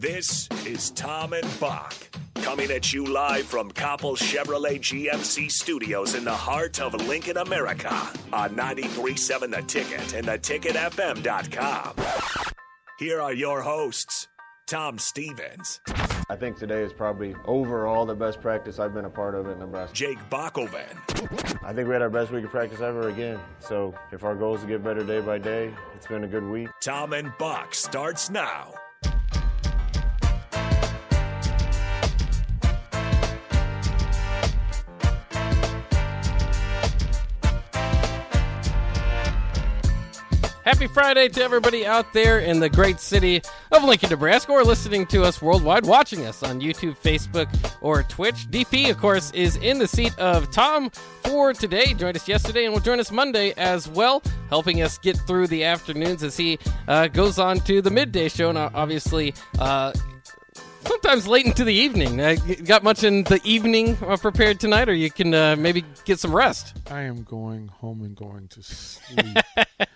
[0.00, 1.92] This is Tom and Bock
[2.36, 7.92] coming at you live from Coppel Chevrolet GMC studios in the heart of Lincoln, America
[8.32, 11.96] on 937 The Ticket and theticketfm.com.
[13.00, 14.28] Here are your hosts,
[14.68, 15.80] Tom Stevens,
[16.30, 19.58] I think today is probably overall the best practice I've been a part of at
[19.58, 19.96] Nebraska.
[19.96, 20.94] Jake Bakoven,
[21.64, 23.40] I think we had our best week of practice ever again.
[23.58, 26.44] So if our goal is to get better day by day, it's been a good
[26.44, 26.68] week.
[26.80, 28.74] Tom and Bock starts now.
[40.68, 43.40] Happy Friday to everybody out there in the great city
[43.72, 47.48] of Lincoln, Nebraska, or listening to us worldwide, watching us on YouTube, Facebook,
[47.80, 48.46] or Twitch.
[48.50, 50.90] DP, of course, is in the seat of Tom
[51.24, 51.94] for today.
[51.94, 55.64] Joined us yesterday and will join us Monday as well, helping us get through the
[55.64, 58.50] afternoons as he uh, goes on to the midday show.
[58.50, 59.94] And obviously, uh,
[60.88, 62.20] sometimes late into the evening.
[62.20, 66.18] Uh, got much in the evening uh, prepared tonight, or you can uh, maybe get
[66.18, 66.76] some rest.
[66.90, 69.36] I am going home and going to sleep.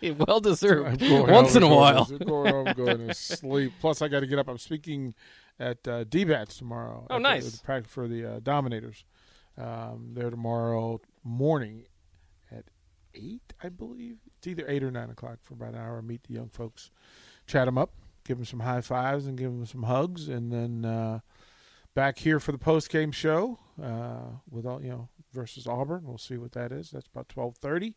[0.19, 1.03] well I'm deserved.
[1.03, 2.05] Once in a while.
[2.05, 3.73] going to- going home, going to sleep.
[3.81, 4.49] Plus, I got to get up.
[4.49, 5.15] I'm speaking
[5.59, 7.07] at uh, DBATS tomorrow.
[7.11, 7.51] Oh, at the- nice.
[7.51, 9.05] the practice for the uh, Dominators.
[9.59, 11.85] Um, they're tomorrow morning
[12.51, 12.65] at
[13.15, 14.17] eight, I believe.
[14.39, 16.01] It's either eight or nine o'clock for about an hour.
[16.03, 16.91] Meet the young folks,
[17.47, 17.91] chat them up,
[18.25, 21.21] give them some high fives, and give them some hugs, and then uh,
[21.95, 26.05] back here for the post game show uh, with all you know versus Auburn.
[26.05, 26.91] We'll see what that is.
[26.91, 27.97] That's about twelve thirty,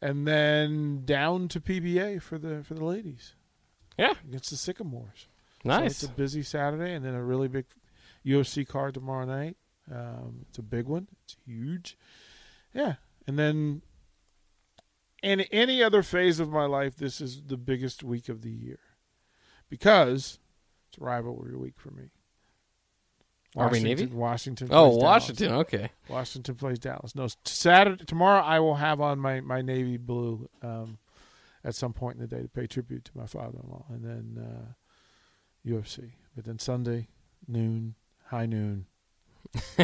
[0.00, 3.34] and then down to PBA for the for the ladies
[3.98, 5.28] Yeah, against the Sycamores.
[5.62, 6.02] So nice.
[6.02, 7.66] it's a busy Saturday, and then a really big
[8.24, 9.56] UFC card tomorrow night.
[9.90, 11.08] Um, it's a big one.
[11.24, 11.96] It's huge.
[12.74, 12.94] Yeah,
[13.26, 13.82] and then
[15.22, 18.78] in any other phase of my life, this is the biggest week of the year
[19.68, 20.38] because
[20.88, 22.10] it's rivalry week for me.
[23.56, 24.06] Army, Navy?
[24.06, 24.68] Washington.
[24.70, 25.50] Oh, Washington.
[25.50, 25.66] Dallas.
[25.66, 25.90] Okay.
[26.08, 27.14] Washington plays Dallas.
[27.14, 30.98] No, Saturday tomorrow I will have on my my navy blue um,
[31.64, 35.68] at some point in the day to pay tribute to my father-in-law, and then uh,
[35.68, 36.12] UFC.
[36.34, 37.06] But then Sunday
[37.46, 37.94] noon,
[38.26, 38.86] high noon,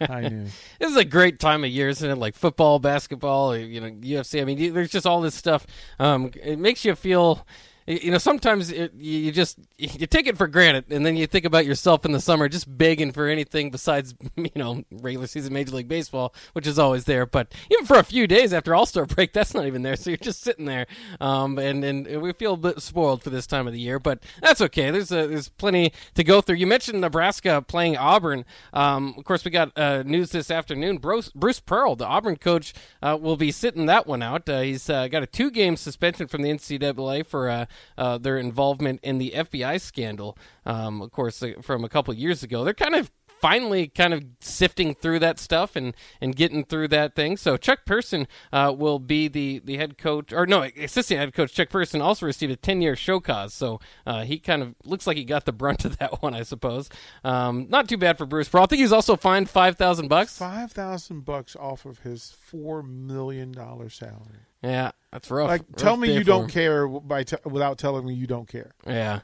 [0.00, 0.50] high noon.
[0.78, 2.16] This is a great time of year, isn't it?
[2.16, 4.42] Like football, basketball, you know, UFC.
[4.42, 5.66] I mean, there's just all this stuff.
[5.98, 7.46] Um, it makes you feel.
[7.86, 11.44] You know, sometimes it, you just you take it for granted, and then you think
[11.44, 15.76] about yourself in the summer, just begging for anything besides you know regular season Major
[15.76, 17.26] League Baseball, which is always there.
[17.26, 19.94] But even for a few days after All Star break, that's not even there.
[19.94, 20.86] So you're just sitting there,
[21.20, 24.20] um, and and we feel a bit spoiled for this time of the year, but
[24.40, 24.90] that's okay.
[24.90, 26.56] There's a, there's plenty to go through.
[26.56, 28.44] You mentioned Nebraska playing Auburn.
[28.72, 30.98] Um, of course, we got uh, news this afternoon.
[30.98, 34.48] Bruce, Bruce Pearl, the Auburn coach, uh, will be sitting that one out.
[34.48, 37.66] Uh, he's uh, got a two game suspension from the NCAA for
[37.98, 40.36] uh, their involvement in the FBI scandal.
[40.64, 42.64] Um, of course, uh, from a couple years ago.
[42.64, 43.10] They're kind of
[43.40, 47.36] finally kind of sifting through that stuff and, and getting through that thing.
[47.36, 51.52] So Chuck Person uh, will be the, the head coach, or no, assistant head coach.
[51.52, 53.54] Chuck Person also received a 10 year show cause.
[53.54, 56.42] So uh, he kind of looks like he got the brunt of that one, I
[56.42, 56.88] suppose.
[57.24, 58.64] Um, not too bad for Bruce Pearl.
[58.64, 60.38] I think he's also fined 5000 bucks.
[60.38, 64.40] Five thousand bucks off of his four million dollar salary.
[64.62, 65.48] Yeah, that's rough.
[65.48, 66.50] Like, Rough tell me you don't him.
[66.50, 68.72] care by t- without telling me you don't care.
[68.86, 69.20] Yeah.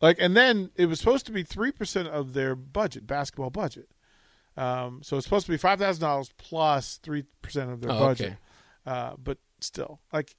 [0.00, 3.88] Like, and then it was supposed to be three percent of their budget, basketball budget.
[4.56, 7.98] Um, so it's supposed to be five thousand dollars plus three percent of their Oh,
[7.98, 8.26] budget.
[8.26, 8.36] okay.
[8.86, 10.36] Uh, but still, like,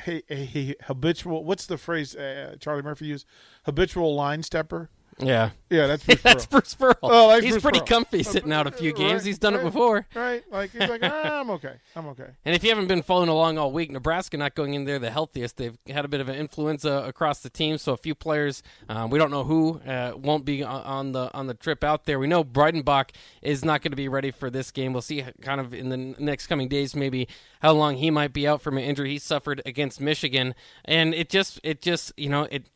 [0.00, 1.44] hey, hey, hey, habitual.
[1.44, 3.26] What's the phrase uh, Charlie Murphy used?
[3.64, 4.90] Habitual line stepper.
[5.18, 5.50] Yeah.
[5.70, 6.60] Yeah, that's Bruce That's Pearl.
[6.60, 6.94] Bruce Pearl.
[7.02, 7.86] Oh, that's he's Bruce pretty Pearl.
[7.86, 9.20] comfy sitting out a few games.
[9.22, 10.06] Right, he's done it before.
[10.14, 10.42] right?
[10.50, 12.26] Like he's like, ah, I'm okay, I'm okay.
[12.44, 15.10] And if you haven't been following along all week, Nebraska not going in there the
[15.10, 15.56] healthiest.
[15.56, 19.08] They've had a bit of an influenza across the team, so a few players um,
[19.10, 22.18] we don't know who uh, won't be on- on the on the trip out there.
[22.18, 24.92] We know Breidenbach is not going to be ready for this game.
[24.92, 27.28] We'll see kind of in the next coming days maybe
[27.60, 30.54] how long he might be out from an injury he suffered against Michigan.
[30.84, 32.66] And it just it just you know it.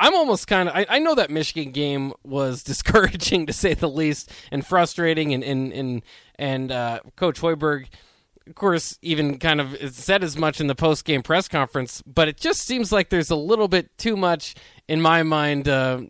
[0.00, 0.74] I'm almost kind of.
[0.74, 5.44] I, I know that Michigan game was discouraging to say the least, and frustrating, and
[5.44, 6.02] and and
[6.36, 7.86] and uh, Coach Hoiberg,
[8.46, 12.02] of course, even kind of said as much in the post game press conference.
[12.06, 14.54] But it just seems like there's a little bit too much
[14.88, 15.68] in my mind.
[15.68, 16.02] Uh,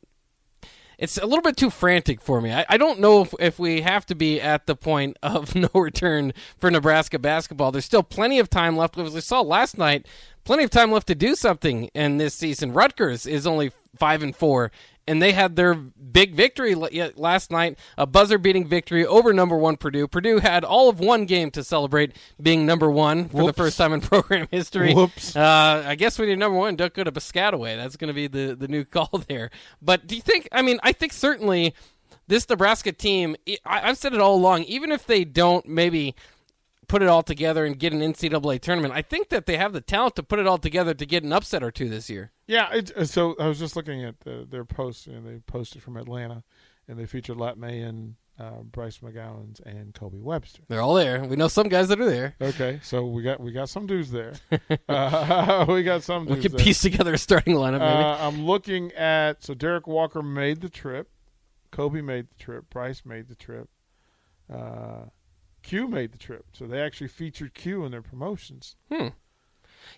[1.01, 2.53] it's a little bit too frantic for me.
[2.53, 5.71] I, I don't know if, if we have to be at the point of no
[5.75, 7.73] return for Nebraska basketball.
[7.73, 8.97] There's still plenty of time left.
[8.99, 10.07] As we saw last night,
[10.45, 12.73] plenty of time left to do something in this season.
[12.73, 14.71] Rutgers is only five and four
[15.11, 19.77] and they had their big victory last night, a buzzer beating victory over number one
[19.77, 20.07] Purdue.
[20.07, 23.47] Purdue had all of one game to celebrate being number one for Whoops.
[23.49, 24.95] the first time in program history.
[24.95, 25.35] Whoops.
[25.35, 27.77] Uh, I guess when you're number one, don't go to Piscataway.
[27.77, 29.51] That's going to be the, the new call there.
[29.83, 31.75] But do you think, I mean, I think certainly
[32.29, 33.35] this Nebraska team,
[33.65, 36.15] I, I've said it all along, even if they don't maybe
[36.91, 38.93] put it all together and get an NCAA tournament.
[38.93, 41.33] I think that they have the talent to put it all together to get an
[41.33, 42.33] upset or two this year.
[42.49, 45.83] Yeah, it, uh, so I was just looking at the, their post, and they posted
[45.83, 46.43] from Atlanta,
[46.89, 50.63] and they featured Lat Mayen, uh, Bryce McGowens and Kobe Webster.
[50.67, 51.23] They're all there.
[51.23, 52.35] We know some guys that are there.
[52.41, 54.33] Okay, so we got we got some dudes there.
[54.89, 56.25] uh, we got some.
[56.27, 56.65] We dudes can there.
[56.65, 57.81] piece together a starting lineup.
[57.81, 58.03] Maybe.
[58.03, 61.09] Uh, I'm looking at so Derek Walker made the trip,
[61.71, 63.69] Kobe made the trip, Bryce made the trip,
[64.53, 65.05] uh,
[65.71, 66.47] Q made the trip.
[66.53, 68.75] So they actually featured Q in their promotions.
[68.91, 69.09] Hmm.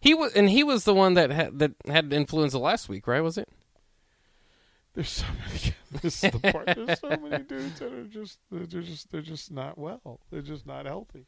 [0.03, 3.23] He was, and he was the one that had that had influenza last week, right?
[3.23, 3.49] Was it?
[4.93, 5.75] There's so many.
[6.03, 6.67] This is the part.
[6.75, 10.21] There's so many dudes that are just they're just they're just not well.
[10.31, 11.27] They're just not healthy.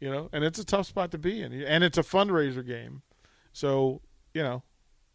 [0.00, 3.02] You know, and it's a tough spot to be in, and it's a fundraiser game.
[3.52, 4.00] So
[4.32, 4.62] you know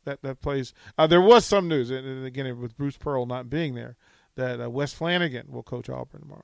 [0.06, 0.74] that that plays.
[1.00, 3.98] Uh, there was some news, and again with Bruce Pearl not being there,
[4.36, 6.44] that uh, Wes Flanigan will coach Auburn tomorrow.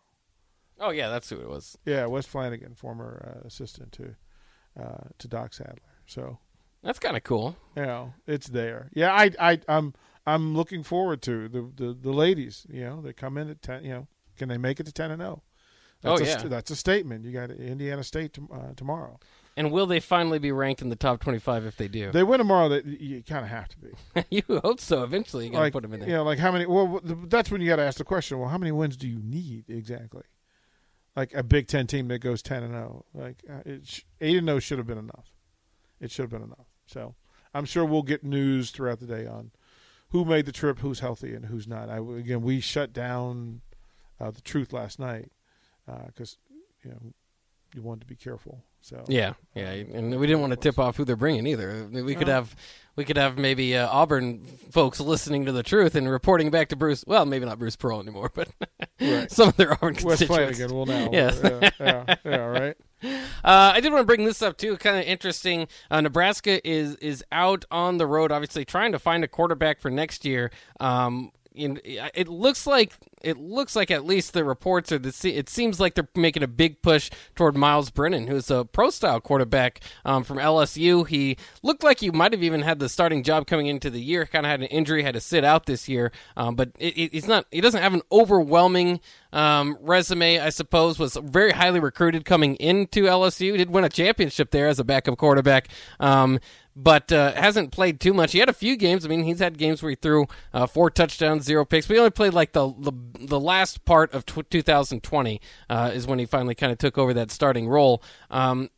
[0.79, 1.77] Oh yeah, that's who it was.
[1.85, 4.15] Yeah, Wes Flanigan, former uh, assistant to
[4.81, 5.75] uh, to Doc Sadler.
[6.05, 6.37] So
[6.83, 7.57] that's kind of cool.
[7.75, 8.89] You know, it's there.
[8.93, 9.93] Yeah, I I I'm
[10.25, 12.65] I'm looking forward to the the, the ladies.
[12.69, 13.83] You know, they come in at ten.
[13.83, 14.07] You know,
[14.37, 15.43] can they make it to ten and zero?
[16.03, 17.25] Oh That's yeah, a, that's a statement.
[17.25, 19.19] You got Indiana State to, uh, tomorrow.
[19.55, 22.11] And will they finally be ranked in the top twenty-five if they do?
[22.11, 22.69] They win tomorrow.
[22.69, 24.23] That you kind of have to be.
[24.29, 25.01] you hope so.
[25.03, 26.09] Eventually, you got to like, put them in there.
[26.09, 26.67] You know, like how many?
[26.67, 28.37] Well, that's when you got to ask the question.
[28.37, 30.21] Well, how many wins do you need exactly?
[31.17, 33.03] Like a Big Ten team that goes ten and zero.
[33.13, 35.33] Like uh, it, eight and zero should have been enough.
[35.99, 36.67] It should have been enough.
[36.85, 37.15] So
[37.53, 39.51] I'm sure we'll get news throughout the day on
[40.09, 41.89] who made the trip, who's healthy, and who's not.
[41.89, 43.61] I, again, we shut down
[44.19, 45.31] uh, the truth last night
[46.05, 47.13] because uh, you know
[47.73, 48.63] you wanted to be careful.
[48.81, 51.87] So yeah, yeah, and we didn't want to tip off who they're bringing either.
[51.91, 52.55] We could have
[52.97, 54.39] we could have maybe uh, Auburn
[54.71, 57.05] folks listening to the truth and reporting back to Bruce.
[57.05, 58.49] Well, maybe not Bruce Pearl anymore, but
[58.99, 59.31] right.
[59.31, 60.59] some of their Auburn West constituents.
[60.59, 61.09] Flanigan will now.
[61.13, 61.39] Yes.
[61.43, 62.77] yeah, yeah, yeah, right.
[63.43, 64.75] Uh, I did want to bring this up too.
[64.75, 65.67] Kind of interesting.
[65.91, 69.91] Uh, Nebraska is is out on the road, obviously trying to find a quarterback for
[69.91, 70.49] next year.
[70.79, 75.79] Um, it looks like it looks like at least the reports are the it seems
[75.79, 80.23] like they're making a big push toward Myles Brennan, who's a pro style quarterback um,
[80.23, 81.07] from LSU.
[81.07, 84.25] He looked like he might have even had the starting job coming into the year.
[84.25, 87.27] Kind of had an injury, had to sit out this year, um, but it, it,
[87.27, 87.45] not.
[87.51, 88.99] He doesn't have an overwhelming
[89.33, 90.99] um, resume, I suppose.
[90.99, 93.51] Was very highly recruited coming into LSU.
[93.51, 95.69] He did win a championship there as a backup quarterback.
[96.79, 98.33] But uh, hasn't played too much.
[98.33, 99.03] He had a few games.
[99.03, 101.89] I mean, he's had games where he threw uh, four touchdowns, zero picks.
[101.89, 105.41] We only played like the the, the last part of t- 2020
[105.71, 108.03] uh, is when he finally kind of took over that starting role.
[108.29, 108.69] Um,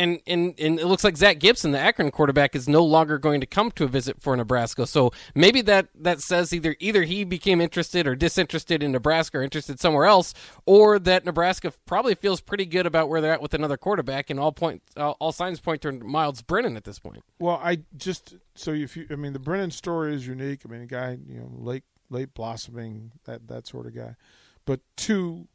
[0.00, 3.40] and, and and it looks like Zach Gibson, the Akron quarterback, is no longer going
[3.40, 4.86] to come to a visit for Nebraska.
[4.86, 9.42] So maybe that that says either either he became interested or disinterested in Nebraska or
[9.42, 10.32] interested somewhere else,
[10.64, 14.40] or that Nebraska probably feels pretty good about where they're at with another quarterback, and
[14.40, 17.22] all point all, all signs point to Myles Brennan at this point.
[17.38, 20.62] Well, I just so if you, I mean, the Brennan story is unique.
[20.64, 24.16] I mean, a guy, you know, late late blossoming, that that sort of guy,
[24.64, 25.48] but two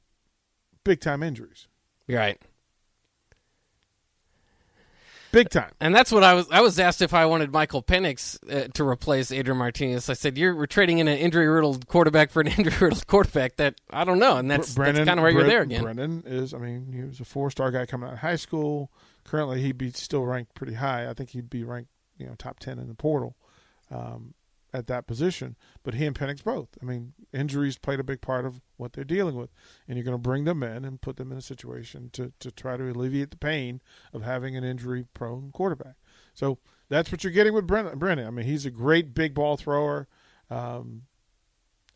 [0.84, 1.68] big time injuries.
[2.08, 2.40] Right.
[5.36, 5.72] Big time.
[5.82, 6.50] And that's what I was.
[6.50, 10.10] I was asked if I wanted Michael Penix uh, to replace Adrian Martinez.
[10.10, 14.06] I said, "You're we're trading in an injury-riddled quarterback for an injury-riddled quarterback." That I
[14.06, 15.84] don't know, and that's, Brennan, that's kind of where Bre- you're there again.
[15.84, 16.54] Brennan is.
[16.54, 18.94] I mean, he was a four-star guy coming out of high school.
[19.26, 21.10] Currently, he'd be still ranked pretty high.
[21.10, 23.36] I think he'd be ranked, you know, top ten in the portal.
[23.92, 24.36] Um,
[24.76, 25.56] at that position.
[25.84, 26.70] But he and Penix both.
[26.82, 29.50] I mean, injuries played a big part of what they're dealing with,
[29.88, 32.52] and you're going to bring them in and put them in a situation to to
[32.52, 33.82] try to alleviate the pain
[34.14, 35.96] of having an injury-prone quarterback.
[36.34, 37.98] So that's what you're getting with Brennan.
[37.98, 38.28] Brennan.
[38.28, 40.08] I mean, he's a great big ball thrower.
[40.50, 41.04] Um,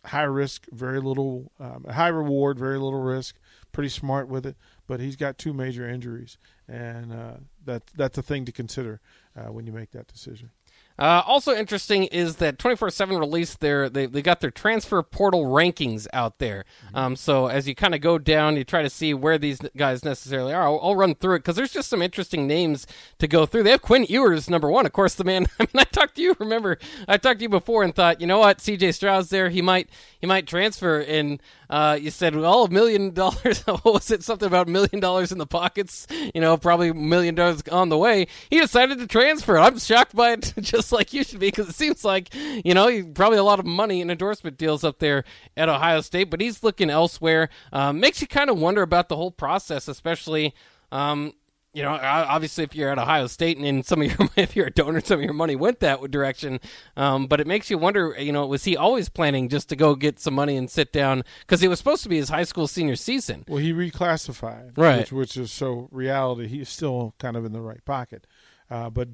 [0.06, 3.36] high risk, very little, um, high reward, very little risk.
[3.72, 4.56] Pretty smart with it,
[4.88, 9.00] but he's got two major injuries, and uh, that that's a thing to consider
[9.36, 10.50] uh, when you make that decision.
[11.00, 16.08] Uh, also interesting is that 24/7 released their they, they got their transfer portal rankings
[16.14, 16.66] out there.
[16.94, 20.04] Um, so as you kind of go down, you try to see where these guys
[20.04, 20.64] necessarily are.
[20.64, 22.86] I'll, I'll run through it because there's just some interesting names
[23.20, 23.64] to go through.
[23.64, 25.16] They have Quinn Ewers number one, of course.
[25.16, 25.48] The man.
[25.60, 26.36] I mean, I talked to you.
[26.40, 26.78] Remember,
[27.08, 28.92] I talked to you before and thought, you know what, C.J.
[28.92, 29.50] Stroud's there.
[29.50, 29.90] He might
[30.20, 31.00] he might transfer.
[31.00, 33.62] And uh, you said, well, a million dollars.
[33.66, 34.24] what was it?
[34.24, 36.08] Something about million dollars in the pockets.
[36.34, 38.28] You know, probably a million dollars on the way.
[38.50, 39.58] He decided to transfer.
[39.58, 40.54] I'm shocked by it.
[40.60, 43.66] Just like you should be because it seems like you know probably a lot of
[43.66, 45.24] money in endorsement deals up there
[45.56, 47.50] at Ohio State, but he's looking elsewhere.
[47.72, 50.56] Um, makes you kind of wonder about the whole process, especially.
[50.92, 51.34] Um,
[51.80, 54.72] you know, obviously, if you're at Ohio State and some of your, if you're a
[54.72, 56.60] donor, some of your money went that direction.
[56.98, 59.96] Um, but it makes you wonder, you know, was he always planning just to go
[59.96, 61.24] get some money and sit down?
[61.40, 63.46] Because it was supposed to be his high school senior season.
[63.48, 65.00] Well, he reclassified, right?
[65.00, 66.48] Which, which is so reality.
[66.48, 68.28] He's still kind of in the right pocket,
[68.70, 69.08] uh, but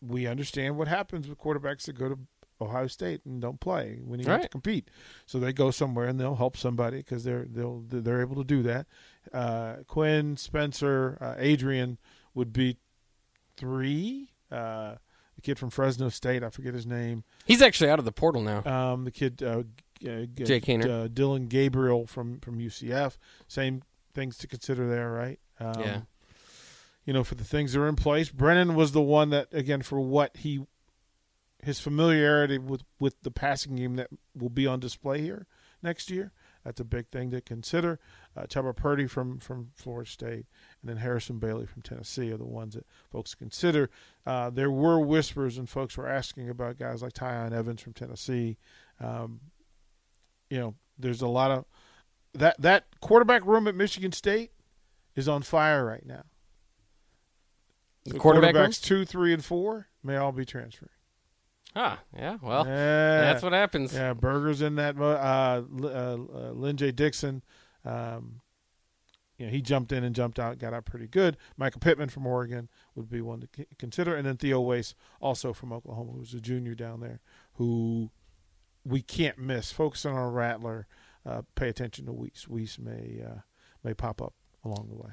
[0.00, 2.18] we understand what happens with quarterbacks that go to
[2.60, 4.34] Ohio State and don't play when you right.
[4.34, 4.88] have to compete.
[5.26, 8.62] So they go somewhere and they'll help somebody because they're they'll they're able to do
[8.62, 8.86] that.
[9.32, 11.98] Uh, Quinn, Spencer, uh, Adrian
[12.34, 12.78] would be
[13.56, 14.30] three.
[14.50, 14.96] Uh,
[15.36, 17.24] the kid from Fresno State, I forget his name.
[17.46, 18.62] He's actually out of the portal now.
[18.64, 19.62] Um, the kid uh,
[20.06, 21.04] uh, Jake Haener.
[21.04, 23.16] Uh, Dillon Gabriel from from UCF.
[23.48, 23.82] Same
[24.14, 25.38] things to consider there, right?
[25.58, 26.00] Um, yeah.
[27.04, 29.82] You know, for the things that are in place, Brennan was the one that, again,
[29.82, 30.66] for what he
[31.62, 35.46] his familiarity with with the passing game that will be on display here
[35.82, 36.32] next year.
[36.64, 37.98] That's a big thing to consider.
[38.36, 40.46] Uh, Chubba Purdy from from Florida State,
[40.80, 43.90] and then Harrison Bailey from Tennessee are the ones that folks consider.
[44.24, 48.58] Uh, there were whispers, and folks were asking about guys like Tiyon Evans from Tennessee.
[49.00, 49.40] Um,
[50.50, 51.64] you know, there's a lot of
[52.34, 54.52] that that quarterback room at Michigan State
[55.16, 56.22] is on fire right now.
[58.04, 60.90] The quarterback quarterbacks two, three, and four may all be transferring.
[61.74, 62.36] Ah, yeah.
[62.42, 63.20] Well, yeah.
[63.22, 63.94] that's what happens.
[63.94, 64.96] Yeah, Burger's in that.
[64.98, 66.92] Uh, uh, uh, Lynn J.
[66.92, 67.42] Dixon,
[67.84, 68.40] um,
[69.38, 71.36] you know, he jumped in and jumped out, got out pretty good.
[71.56, 75.72] Michael Pittman from Oregon would be one to consider, and then Theo Wease, also from
[75.72, 77.20] Oklahoma, who's a junior down there,
[77.54, 78.10] who
[78.84, 79.72] we can't miss.
[79.72, 80.86] Focusing on our Rattler,
[81.24, 82.46] uh, pay attention to Wease.
[82.48, 83.40] Wease may uh,
[83.82, 85.12] may pop up along the way.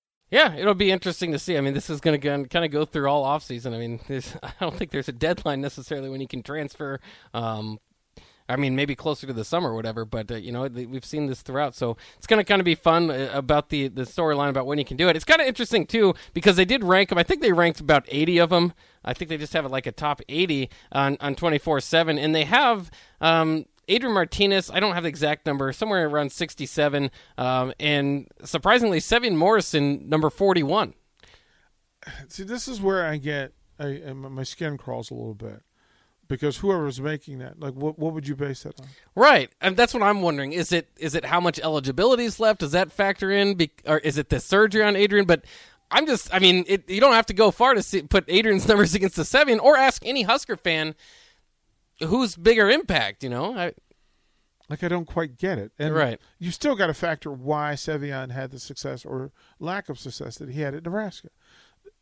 [0.31, 1.57] Yeah, it'll be interesting to see.
[1.57, 3.73] I mean, this is going to kind of go through all off season.
[3.73, 3.99] I mean,
[4.43, 7.01] I don't think there's a deadline necessarily when you can transfer.
[7.33, 7.79] Um,
[8.47, 11.27] I mean, maybe closer to the summer or whatever, but uh, you know, we've seen
[11.27, 14.49] this throughout, so it's going to kind of be fun uh, about the the storyline
[14.49, 15.15] about when you can do it.
[15.15, 17.17] It's kind of interesting too because they did rank them.
[17.17, 18.73] I think they ranked about 80 of them.
[19.05, 22.35] I think they just have it like a top 80 on on 24 seven, and
[22.35, 27.11] they have um, Adrian Martinez, I don't have the exact number, somewhere around 67.
[27.37, 30.93] Um, and surprisingly, Sevion Morrison, number 41.
[32.29, 35.61] See, this is where I get, I, my skin crawls a little bit.
[36.27, 38.87] Because whoever's making that, like, what what would you base that on?
[39.15, 40.53] Right, and that's what I'm wondering.
[40.53, 42.61] Is it is it how much eligibility is left?
[42.61, 45.25] Does that factor in, Be- or is it the surgery on Adrian?
[45.25, 45.43] But
[45.91, 48.65] I'm just, I mean, it, you don't have to go far to see, put Adrian's
[48.69, 50.95] numbers against the seven, or ask any Husker fan
[52.03, 53.57] who's bigger impact, you know?
[53.57, 53.73] I,
[54.71, 55.73] like I don't quite get it.
[55.77, 56.19] And right.
[56.39, 60.49] you still got to factor why Sevion had the success or lack of success that
[60.49, 61.27] he had at Nebraska.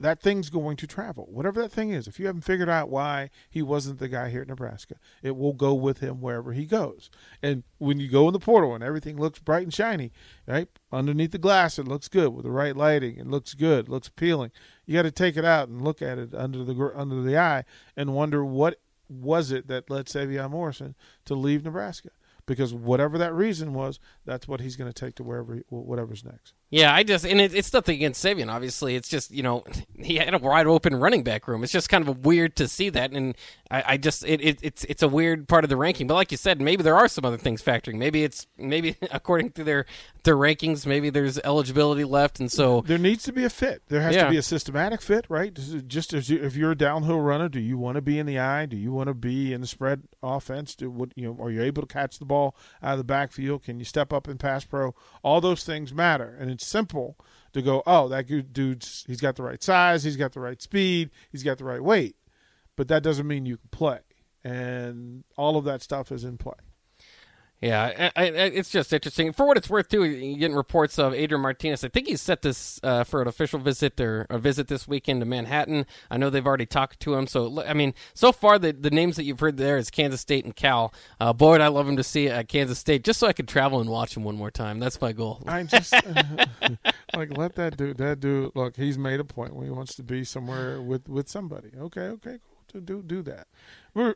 [0.01, 1.27] That thing's going to travel.
[1.29, 4.44] Whatever that thing is, if you haven't figured out why he wasn't the guy here
[4.44, 7.10] at Nebraska, it will go with him wherever he goes.
[7.41, 10.12] And when you go in the portal and everything looks bright and shiny,
[10.48, 10.70] right?
[10.91, 14.08] Underneath the glass it looks good with the right lighting, it looks good, it looks
[14.08, 14.51] appealing.
[14.86, 17.65] You got to take it out and look at it under the under the eye
[17.98, 22.09] and wonder what was it that led Sevion Morrison to leave Nebraska?
[22.45, 26.53] Because whatever that reason was, that's what he's going to take to wherever whatever's next.
[26.71, 28.51] Yeah, I just and it, it's nothing against Sevion.
[28.51, 29.63] Obviously, it's just you know
[29.97, 31.63] he had a wide open running back room.
[31.63, 33.35] It's just kind of weird to see that, and
[33.71, 36.05] I, I just it, it, it's it's a weird part of the ranking.
[36.05, 37.95] But like you said, maybe there are some other things factoring.
[37.95, 39.85] Maybe it's maybe according to their
[40.23, 43.81] their rankings, maybe there's eligibility left, and so there needs to be a fit.
[43.88, 44.25] There has yeah.
[44.25, 45.57] to be a systematic fit, right?
[45.88, 48.38] Just as you, if you're a downhill runner, do you want to be in the
[48.38, 48.65] eye?
[48.65, 50.75] Do you want to be in the spread offense?
[50.75, 51.43] Do what you know?
[51.43, 53.63] Are you able to catch the ball out of the backfield?
[53.63, 54.93] Can you step up in pass pro?
[55.23, 57.17] All those things matter, and it's simple
[57.53, 61.09] to go, oh, that dude's he's got the right size, he's got the right speed,
[61.31, 62.17] he's got the right weight.
[62.75, 63.99] but that doesn't mean you can play.
[64.43, 66.53] And all of that stuff is in play.
[67.61, 69.33] Yeah, I, I, it's just interesting.
[69.33, 71.83] For what it's worth, too, you're getting reports of Adrian Martinez.
[71.83, 75.19] I think he's set this uh, for an official visit or a visit this weekend
[75.19, 75.85] to Manhattan.
[76.09, 77.27] I know they've already talked to him.
[77.27, 80.45] So, I mean, so far the the names that you've heard there is Kansas State
[80.45, 80.93] and Cal.
[81.19, 83.47] Uh, boy, would I love him to see at Kansas State, just so I could
[83.47, 84.79] travel and watch him one more time.
[84.79, 85.43] That's my goal.
[85.45, 85.93] I just
[87.15, 87.97] like let that dude.
[87.97, 91.27] That dude, look, he's made a point when he wants to be somewhere with with
[91.27, 91.71] somebody.
[91.77, 92.37] Okay, okay,
[92.71, 92.81] cool.
[92.81, 93.47] Do do that.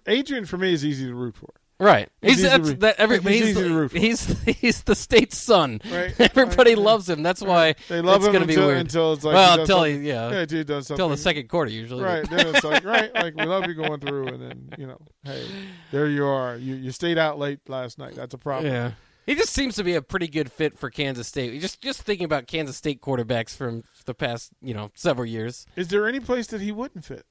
[0.08, 1.50] Adrian for me is easy to root for.
[1.80, 2.10] Right.
[2.22, 5.82] He's He's, that's, that every, he's he's, easy to he's he's the state's son.
[5.92, 6.14] Right.
[6.20, 6.84] Everybody Right.
[6.84, 7.24] loves him.
[7.24, 8.80] That's why They love it's him gonna be until, weird.
[8.80, 11.50] until it's like well, he until he yeah, yeah, he does something until the second
[11.50, 12.04] quarter usually.
[12.04, 12.30] Right.
[12.30, 15.46] Then it's like right, like we love you going through, and then you know, hey,
[15.92, 16.56] there you are.
[16.56, 18.16] You you stayed out late last night.
[18.16, 18.72] That's a problem.
[18.72, 18.92] Yeah.
[19.26, 21.60] He just seems to be a pretty good fit for Kansas State.
[21.62, 25.66] Just just thinking about Kansas State quarterbacks from the past, you know, several years.
[25.76, 27.26] Is there any place that he wouldn't fit?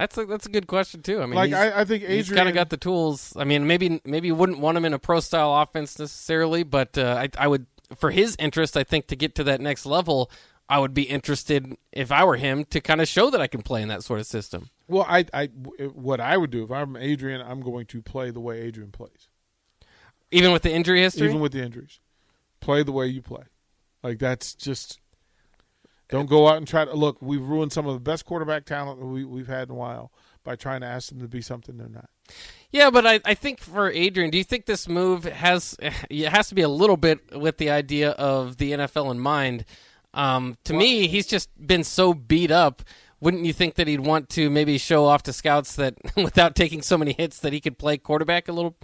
[0.00, 1.20] That's a, that's a good question too.
[1.20, 3.34] I mean, Like I, I think he's Adrian kind of got the tools.
[3.36, 6.96] I mean, maybe maybe you wouldn't want him in a pro style offense necessarily, but
[6.96, 7.66] uh, I I would
[7.96, 10.30] for his interest, I think to get to that next level,
[10.70, 13.60] I would be interested if I were him to kind of show that I can
[13.60, 14.70] play in that sort of system.
[14.88, 18.40] Well, I, I, what I would do if I'm Adrian, I'm going to play the
[18.40, 19.28] way Adrian plays,
[20.30, 21.28] Even with the injury history?
[21.28, 22.00] even with the injuries.
[22.60, 23.42] Play the way you play.
[24.02, 24.98] Like that's just.
[26.10, 27.18] Don't go out and try to look.
[27.20, 30.12] We've ruined some of the best quarterback talent we, we've had in a while
[30.42, 32.10] by trying to ask them to be something they're not.
[32.70, 36.48] Yeah, but I, I think for Adrian, do you think this move has it has
[36.48, 39.64] to be a little bit with the idea of the NFL in mind?
[40.12, 42.82] Um, to me, he's just been so beat up.
[43.20, 46.82] Wouldn't you think that he'd want to maybe show off to scouts that without taking
[46.82, 48.76] so many hits that he could play quarterback a little?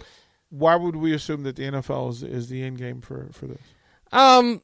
[0.49, 3.61] Why would we assume that the NFL is, is the end game for, for this?
[4.11, 4.61] Um,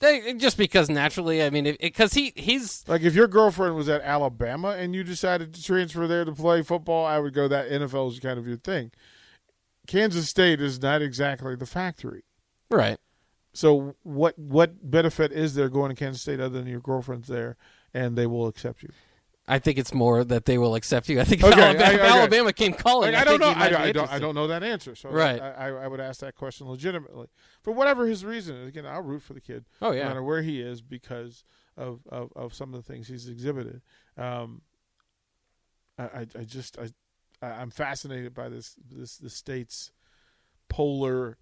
[0.00, 4.70] just because naturally, I mean, because he he's Like if your girlfriend was at Alabama
[4.70, 8.20] and you decided to transfer there to play football, I would go that NFL is
[8.20, 8.92] kind of your thing.
[9.86, 12.24] Kansas State is not exactly the factory.
[12.70, 12.98] right.
[13.52, 17.56] So what what benefit is there going to Kansas State other than your girlfriend's there
[17.92, 18.90] and they will accept you?
[19.48, 21.20] I think it's more that they will accept you.
[21.20, 22.08] I think Okay, Alabama, I- okay.
[22.08, 23.48] Alabama came calling, Like, I don't know.
[23.48, 24.12] I, I don't.
[24.12, 24.94] I don't know that answer.
[24.94, 25.40] So Right.
[25.40, 27.28] I, I, would ask that question legitimately
[27.62, 28.66] for whatever his reason.
[28.66, 29.64] Again, I'll root for the kid.
[29.80, 30.02] Oh, yeah.
[30.02, 31.44] no matter where he is because
[31.76, 33.80] of of, of some of the things he's exhibited.
[34.16, 34.60] Um,
[35.98, 36.90] I, I, I just I
[37.40, 39.92] I'm fascinated by this this the state's
[40.68, 41.38] polar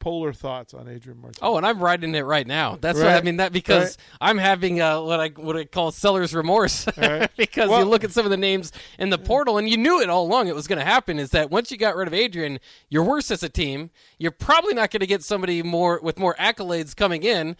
[0.00, 1.38] polar thoughts on Adrian Martinez.
[1.42, 2.76] Oh, and I'm writing it right now.
[2.80, 3.36] That's what I mean.
[3.36, 4.28] That because Right.
[4.30, 7.30] I'm having uh, what I what I call seller's remorse Right.
[7.36, 10.00] because Well- you look at some of the names in the portal and you knew
[10.00, 10.48] it all along.
[10.48, 11.18] It was going to happen.
[11.20, 12.58] Is that once you got rid of Adrian,
[12.88, 13.90] you're worse as a team.
[14.18, 17.56] You're probably not going to get somebody more with more accolades coming in.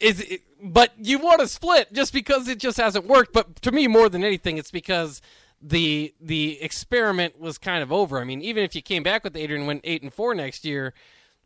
[0.00, 3.32] Is it, but you want to split just because it just hasn't worked.
[3.32, 5.20] But to me, more than anything, it's because
[5.62, 8.18] the the experiment was kind of over.
[8.18, 10.94] I mean, even if you came back with Adrian, went eight and four next year,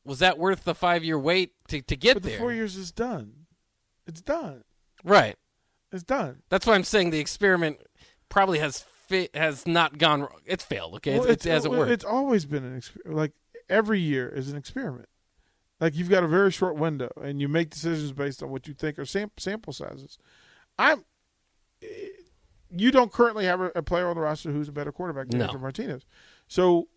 [0.04, 2.38] was that worth the five year wait to, to get but the there?
[2.38, 3.46] four years is done.
[4.06, 4.64] It's done.
[5.04, 5.36] right.
[5.92, 6.42] It's done.
[6.48, 7.78] That's why I'm saying the experiment
[8.28, 10.22] probably has fi- has not gone.
[10.22, 10.40] wrong.
[10.44, 10.94] It's failed.
[10.96, 11.92] Okay, Well, it's, it hasn't worked.
[11.92, 13.16] It's always been an experiment.
[13.16, 13.32] Like
[13.68, 15.08] every year is an experiment.
[15.80, 18.74] Like you've got a very short window, and you make decisions based on what you
[18.74, 20.18] think are sam- sample sizes.
[20.78, 21.04] I'm.
[21.82, 21.86] eh,
[22.70, 25.38] You don't currently have a, a player on the roster who's a better quarterback than
[25.40, 25.52] No.
[25.58, 26.04] Martinez,
[26.48, 26.88] so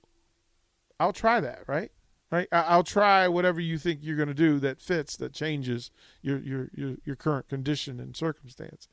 [1.00, 1.64] I'll try that.
[1.68, 1.92] Right,
[2.32, 2.48] right.
[2.52, 6.40] I, I'll try whatever you think you're going to do that fits, that changes your,
[6.40, 8.88] your your your current condition and circumstance.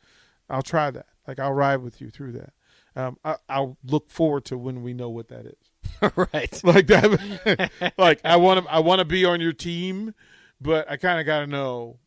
[0.48, 1.06] I'll try that.
[1.26, 2.52] Like I'll ride with you through that.
[2.96, 6.12] Um, I, I'll look forward to when we know what that is.
[6.16, 6.60] right.
[6.64, 7.92] Like that.
[7.98, 8.72] like I want to.
[8.72, 10.14] I want to be on your team,
[10.60, 11.98] but I kind of got to know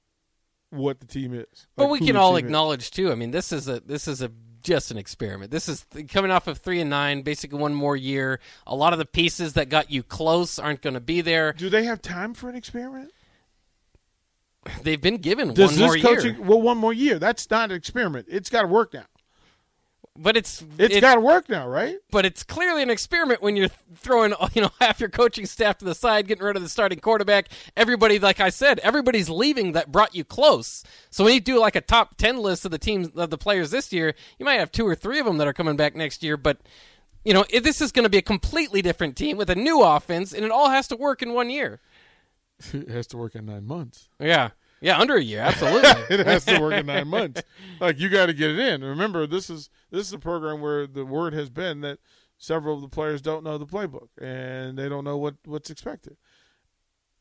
[0.70, 1.68] what the team is.
[1.76, 2.50] But we can all team is.
[2.50, 3.12] acknowledge too.
[3.12, 4.32] I mean, this is a this is a
[4.68, 5.50] just an experiment.
[5.50, 8.42] This is th- coming off of three and nine, basically one more year.
[8.68, 11.54] A lot of the pieces that got you close aren't going to be there.
[11.54, 13.12] Do they have time for an experiment?
[14.84, 16.36] They've been given Does one this more coaching?
[16.36, 17.18] year, Well, one more year.
[17.18, 18.28] That's not an experiment.
[18.30, 19.06] It's got to work now.
[20.18, 21.98] But it's It's it- got to work now, right?
[22.12, 25.86] but it's clearly an experiment when you're throwing you know half your coaching staff to
[25.86, 27.48] the side, getting rid of the starting quarterback.
[27.76, 30.84] Everybody, like I said, everybody's leaving that brought you close.
[31.10, 33.72] So when you do like a top ten list of the teams of the players
[33.72, 36.24] this year, you might have two or three of them that are coming back next
[36.24, 36.38] year.
[36.38, 36.58] But
[37.24, 39.82] you know if this is going to be a completely different team with a new
[39.84, 41.80] offense, and it all has to work in one year.
[42.74, 44.10] it has to work in nine months.
[44.20, 44.50] Yeah,
[44.82, 45.90] yeah, under a year, absolutely.
[46.20, 47.42] it has to work in nine months.
[47.80, 48.84] Like you got to get it in.
[48.84, 52.00] Remember, this is this is a program where the word has been that
[52.38, 56.18] several of the players don't know the playbook and they don't know what what's expected.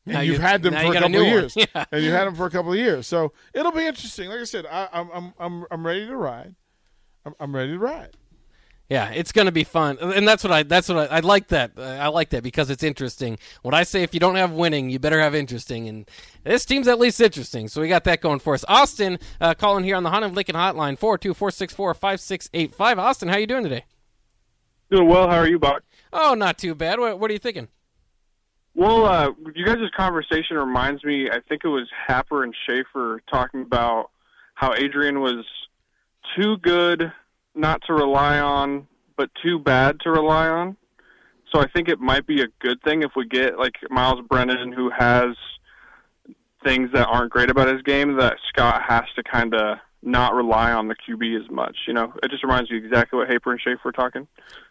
[0.05, 1.85] And you've you- had them for a got a couple of years, Yeah.
[1.91, 3.07] and you had them for a couple of years.
[3.07, 4.29] So it'll be interesting.
[4.29, 6.55] Like I said, I, I'm I'm I'm I'm ready to ride.
[7.25, 8.15] I'm, I'm ready to ride.
[8.89, 10.63] Yeah, it's going to be fun, and that's what I.
[10.63, 11.49] That's what I, I like.
[11.49, 13.37] That uh, I like that because it's interesting.
[13.61, 16.09] What I say, if you don't have winning, you better have interesting, and
[16.45, 17.67] this team's at least interesting.
[17.67, 18.63] So we got that going for us.
[18.69, 22.21] Austin uh, calling here on the Honda Lincoln hotline four two four six four five
[22.21, 22.97] six eight five.
[22.97, 23.83] Austin, how you doing today?
[24.89, 25.29] Doing well.
[25.29, 25.83] How are you, Buck?
[26.13, 26.97] Oh, not too bad.
[26.97, 27.67] What, what are you thinking?
[28.73, 31.29] Well, uh, you guys' conversation reminds me.
[31.29, 34.11] I think it was Happer and Schaefer talking about
[34.53, 35.45] how Adrian was
[36.37, 37.11] too good
[37.57, 40.77] not to rely on, but too bad to rely on.
[41.51, 44.71] So I think it might be a good thing if we get like Myles Brennan,
[44.71, 45.35] who has
[46.63, 50.71] things that aren't great about his game, that Scott has to kind of not rely
[50.71, 51.75] on the QB as much.
[51.87, 54.27] You know, it just reminds me exactly what Haper and Schaefer were talking.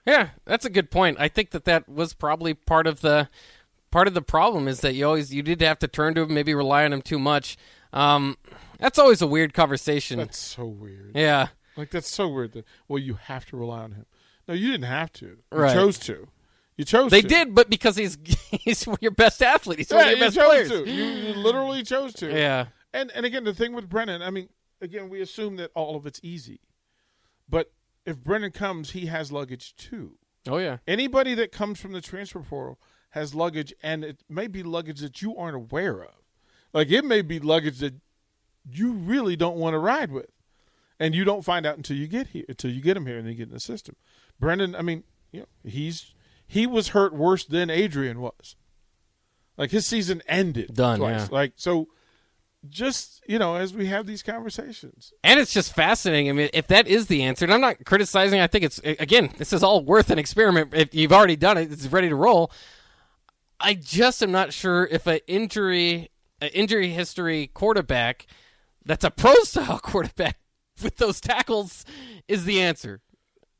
[0.06, 1.16] Yeah, that's a good point.
[1.18, 3.28] I think that that was probably part of the
[3.90, 6.34] part of the problem is that you always you did have to turn to him,
[6.34, 7.56] maybe rely on him too much.
[7.92, 8.36] Um,
[8.78, 10.18] that's always a weird conversation.
[10.18, 11.12] That's so weird.
[11.14, 11.48] yeah.
[11.76, 12.52] Like that's so weird.
[12.52, 14.06] That well, you have to rely on him.
[14.48, 15.26] No, you didn't have to.
[15.26, 15.72] You Right.
[15.74, 16.28] chose to.
[16.76, 17.10] You chose.
[17.10, 17.28] They to.
[17.28, 18.18] did, but because he's
[18.50, 20.68] he's your best athlete, he's one Yeah, of your you best chose players.
[20.70, 20.90] to.
[20.90, 22.30] You, you literally chose to.
[22.30, 24.48] Yeah, And and again, the thing with Brennan, I mean,
[24.80, 26.60] again, we assume that all of it's easy,
[27.48, 27.72] but
[28.04, 30.18] if Brennan comes, he has luggage too.
[30.48, 32.78] oh yeah, Anybody that comes from the transfer portal
[33.10, 36.14] has luggage, and it may be luggage that you aren't aware of.
[36.72, 37.94] Like it may be luggage that
[38.70, 40.30] you really don't want to ride with,
[40.98, 43.26] and you don't find out until you get here, until you get him here, and
[43.26, 43.96] then you get in the system.
[44.40, 46.14] Brennan, I mean, you know, he's
[46.46, 48.56] he was hurt worse than Adrian was.
[49.56, 51.22] Like his season ended Done, twice.
[51.22, 51.28] yeah.
[51.30, 51.88] Like so,
[52.68, 56.28] just you know, as we have these conversations, and it's just fascinating.
[56.28, 58.40] I mean, if that is the answer, and I'm not criticizing.
[58.40, 60.74] I think it's again, this is all worth an experiment.
[60.74, 62.50] If you've already done it, it's ready to roll.
[63.58, 66.10] I just am not sure if an injury,
[66.42, 68.26] an injury history quarterback
[68.84, 70.36] that's a pro style quarterback
[70.82, 71.84] with those tackles
[72.28, 73.00] is the answer.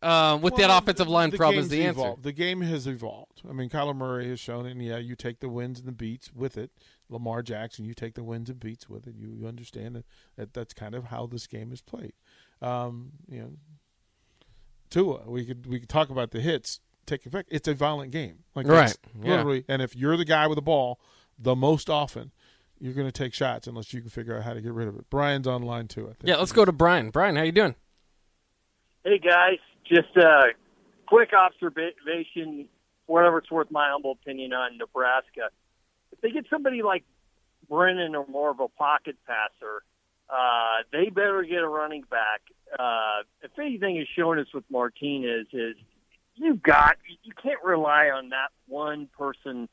[0.02, 2.14] Uh, with that offensive line the problem is the answer.
[2.20, 3.42] The game has evolved.
[3.48, 4.72] I mean, Kyler Murray has shown it.
[4.72, 6.70] And yeah, you take the wins and the beats with it.
[7.08, 9.14] Lamar Jackson, you take the wins and beats with it.
[9.16, 10.04] You, you understand that,
[10.36, 12.12] that that's kind of how this game is played.
[12.60, 13.50] Um, you know,
[14.90, 17.48] Tua, we could we could talk about the hits take effect.
[17.50, 19.30] It's a violent game, like Right, yeah.
[19.30, 21.00] Literally, and if you're the guy with the ball
[21.38, 22.32] the most often,
[22.80, 24.96] you're going to take shots unless you can figure out how to get rid of
[24.96, 25.08] it.
[25.10, 26.04] Brian's online too.
[26.04, 26.24] I think.
[26.24, 27.10] Yeah, let's go to Brian.
[27.10, 27.74] Brian, how you doing?
[29.04, 29.58] Hey guys,
[29.88, 30.48] just a
[31.06, 32.68] quick observation,
[33.06, 35.50] whatever it's worth, my humble opinion on Nebraska.
[36.12, 37.04] If they get somebody like
[37.68, 39.82] Brennan or more of a pocket passer,
[40.28, 42.40] uh, they better get a running back.
[42.76, 45.76] Uh, if anything is showing us with Martinez is
[46.34, 49.68] you've got you can't rely on that one person,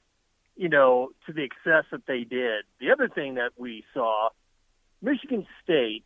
[0.55, 2.65] you know, to the excess that they did.
[2.79, 4.29] The other thing that we saw,
[5.01, 6.03] Michigan State.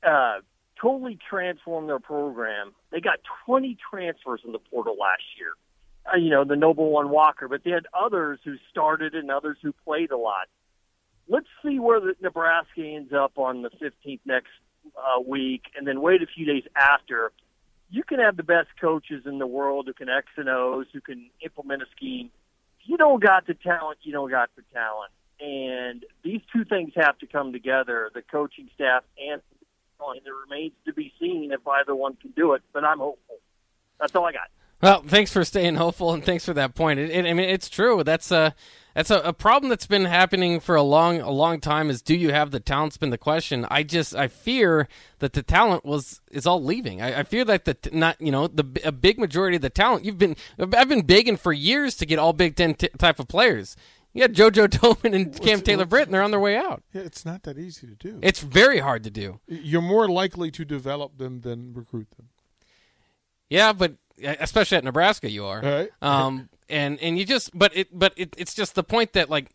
[0.00, 0.38] Uh,
[0.80, 2.72] totally transformed their program.
[2.90, 5.52] They got 20 transfers in the portal last year.
[6.12, 9.58] Uh, you know, the Noble One Walker, but they had others who started and others
[9.62, 10.48] who played a lot.
[11.28, 14.48] Let's see where the Nebraska ends up on the 15th next
[14.96, 17.32] uh, week, and then wait a few days after.
[17.90, 21.00] You can have the best coaches in the world who can X and O's, who
[21.00, 22.30] can implement a scheme.
[22.88, 25.12] You don't got the talent, you don't got the talent.
[25.40, 29.42] And these two things have to come together: the coaching staff and
[30.00, 32.62] and it remains to be seen if either one can do it.
[32.72, 33.36] But I'm hopeful.
[34.00, 34.48] That's all I got.
[34.80, 36.98] Well, thanks for staying hopeful, and thanks for that point.
[36.98, 38.02] It, it, I mean, it's true.
[38.04, 38.54] That's a
[38.98, 41.88] that's a, a problem that's been happening for a long a long time.
[41.88, 43.64] Is do you have the talent's been the question.
[43.70, 44.88] I just I fear
[45.20, 47.00] that the talent was is all leaving.
[47.00, 50.04] I, I fear that the not you know the a big majority of the talent
[50.04, 53.28] you've been I've been begging for years to get all Big Ten t- type of
[53.28, 53.76] players.
[54.14, 56.82] You got JoJo Domann and Cam Taylor Britt, and they're on their way out.
[56.92, 58.18] Yeah, it's not that easy to do.
[58.20, 59.38] It's very hard to do.
[59.46, 62.30] You're more likely to develop them than recruit them.
[63.48, 65.60] Yeah, but especially at Nebraska, you are.
[65.60, 65.90] Right.
[66.02, 69.50] Um, and and you just, but it, but it, it's just the point that like,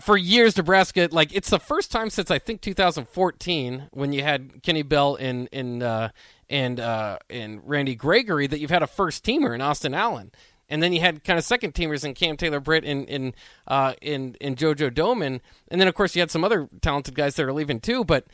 [0.00, 4.62] for years Nebraska, like it's the first time since I think 2014 when you had
[4.62, 6.10] Kenny Bell in in uh,
[6.50, 10.32] and uh, and Randy Gregory that you've had a first teamer in Austin Allen.
[10.68, 13.34] And then you had kind of second teamers in Cam Taylor Britt and in
[13.68, 17.36] uh, in in JoJo Domann, and then of course you had some other talented guys
[17.36, 18.02] that are leaving too.
[18.02, 18.26] But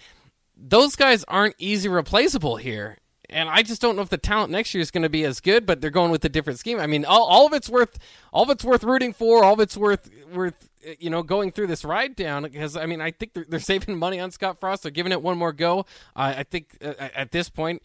[0.57, 2.99] those guys aren't easy replaceable here.
[3.33, 5.41] And I just don't know if the talent next year is going to be as
[5.41, 6.79] good, but they're going with a different scheme.
[6.79, 7.99] I mean, all, all of it's worth
[8.33, 9.45] all of it's worth rooting for.
[9.45, 13.01] All of it's worth worth you know going through this ride down because I mean
[13.01, 14.83] I think they're, they're saving money on Scott Frost.
[14.83, 15.81] They're giving it one more go.
[16.17, 17.83] Uh, I think uh, at this point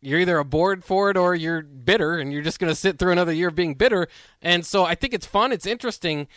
[0.00, 3.12] you're either aboard for it or you're bitter, and you're just going to sit through
[3.12, 4.08] another year of being bitter.
[4.40, 5.52] And so I think it's fun.
[5.52, 6.28] It's interesting.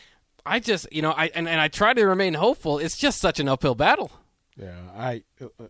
[0.45, 2.79] I just you know I and, and I try to remain hopeful.
[2.79, 4.11] It's just such an uphill battle.
[4.57, 5.23] Yeah, I.
[5.41, 5.67] Uh, uh,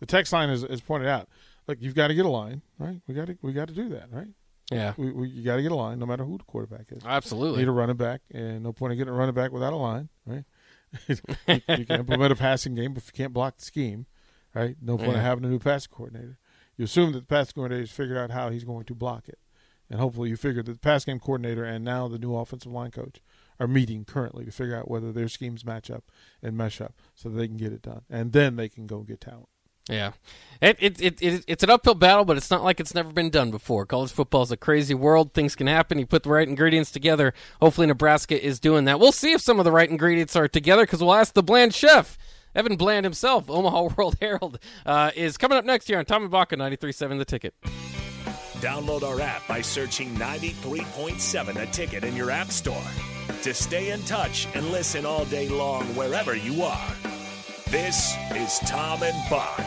[0.00, 1.28] the text line is, is pointed out.
[1.68, 3.00] Like you've got to get a line, right?
[3.06, 4.28] We got to we got to do that, right?
[4.70, 7.02] Yeah, we, we you got to get a line, no matter who the quarterback is.
[7.04, 9.72] Absolutely, you need a running back, and no point in getting a running back without
[9.72, 10.44] a line, right?
[11.08, 14.06] you, you, can implement a passing game, but if you can't block the scheme,
[14.54, 14.76] right?
[14.80, 15.18] No point yeah.
[15.18, 16.38] in having a new passing coordinator.
[16.76, 19.38] You assume that the passing coordinator has figured out how he's going to block it,
[19.90, 22.90] and hopefully you figure that the pass game coordinator and now the new offensive line
[22.90, 23.20] coach
[23.60, 26.04] are meeting currently to figure out whether their schemes match up
[26.42, 29.00] and mesh up so that they can get it done, and then they can go
[29.00, 29.48] get talent.
[29.88, 30.12] Yeah,
[30.60, 33.30] it, it, it, it, it's an uphill battle, but it's not like it's never been
[33.30, 33.86] done before.
[33.86, 35.32] College football is a crazy world.
[35.32, 35.98] Things can happen.
[35.98, 37.32] You put the right ingredients together.
[37.60, 38.98] Hopefully, Nebraska is doing that.
[38.98, 41.74] We'll see if some of the right ingredients are together because we'll ask the Bland
[41.74, 42.18] chef.
[42.54, 46.30] Evan Bland himself, Omaha World Herald, uh, is coming up next year on Tom and
[46.30, 47.54] Bock 93.7 The Ticket.
[48.60, 52.82] Download our app by searching 93.7 The Ticket in your app store
[53.42, 56.90] to stay in touch and listen all day long wherever you are.
[57.68, 59.62] This is Tom and Bock